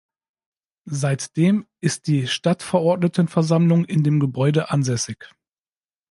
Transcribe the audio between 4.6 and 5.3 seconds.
ansässig.